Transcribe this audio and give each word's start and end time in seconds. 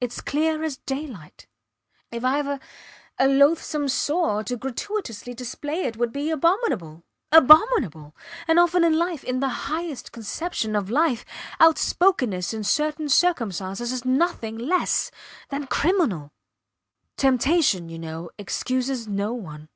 Its 0.00 0.20
clear 0.20 0.64
as 0.64 0.78
daylight. 0.78 1.46
If 2.10 2.24
Ive 2.24 2.48
a 2.48 2.60
a 3.16 3.28
loathsome 3.28 3.86
sore, 3.88 4.42
to 4.42 4.56
gratuitously 4.56 5.34
display 5.34 5.82
it 5.84 5.96
would 5.96 6.12
be 6.12 6.30
abominable 6.30 7.04
abominable! 7.30 8.16
And 8.48 8.58
often 8.58 8.82
in 8.82 8.98
life 8.98 9.22
in 9.22 9.38
the 9.38 9.68
highest 9.70 10.10
conception 10.10 10.74
of 10.74 10.90
life 10.90 11.24
outspokenness 11.60 12.52
in 12.52 12.64
certain 12.64 13.08
circumstances 13.08 13.92
is 13.92 14.04
nothing 14.04 14.58
less 14.58 15.12
than 15.50 15.68
criminal. 15.68 16.32
Temptation, 17.16 17.88
you 17.88 18.00
know, 18.00 18.30
excuses 18.38 19.06
no 19.06 19.32
one. 19.32 19.68